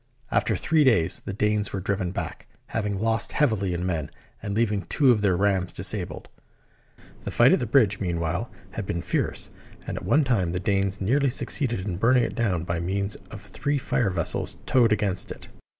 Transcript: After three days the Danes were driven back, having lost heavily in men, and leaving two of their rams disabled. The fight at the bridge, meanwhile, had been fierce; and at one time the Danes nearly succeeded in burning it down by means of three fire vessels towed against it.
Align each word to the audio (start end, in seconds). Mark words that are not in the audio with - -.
After 0.31 0.55
three 0.55 0.83
days 0.83 1.19
the 1.19 1.31
Danes 1.31 1.71
were 1.71 1.79
driven 1.79 2.09
back, 2.09 2.47
having 2.65 2.99
lost 2.99 3.33
heavily 3.33 3.71
in 3.75 3.85
men, 3.85 4.09
and 4.41 4.55
leaving 4.55 4.81
two 4.81 5.11
of 5.11 5.21
their 5.21 5.37
rams 5.37 5.71
disabled. 5.71 6.27
The 7.23 7.29
fight 7.29 7.51
at 7.51 7.59
the 7.59 7.67
bridge, 7.67 7.99
meanwhile, 7.99 8.49
had 8.71 8.87
been 8.87 9.03
fierce; 9.03 9.51
and 9.85 9.97
at 9.97 10.03
one 10.03 10.23
time 10.23 10.53
the 10.53 10.59
Danes 10.59 10.99
nearly 11.01 11.29
succeeded 11.29 11.81
in 11.81 11.97
burning 11.97 12.23
it 12.23 12.33
down 12.33 12.63
by 12.63 12.79
means 12.79 13.15
of 13.29 13.41
three 13.43 13.77
fire 13.77 14.09
vessels 14.09 14.57
towed 14.65 14.91
against 14.91 15.29
it. 15.29 15.49